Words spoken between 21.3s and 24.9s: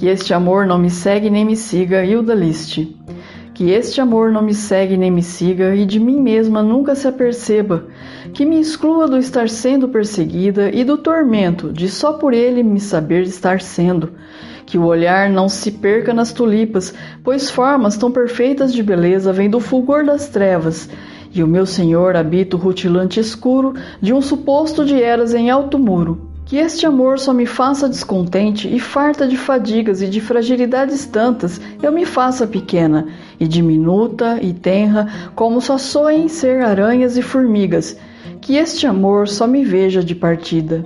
E o meu senhor habita o rutilante escuro de um suposto